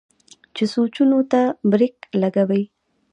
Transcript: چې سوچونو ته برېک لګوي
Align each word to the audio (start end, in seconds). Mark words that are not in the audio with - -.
چې 0.55 0.63
سوچونو 0.73 1.19
ته 1.31 1.41
برېک 1.71 1.95
لګوي 2.21 2.63